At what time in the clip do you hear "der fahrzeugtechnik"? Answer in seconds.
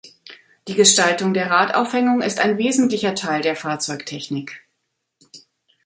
3.43-4.65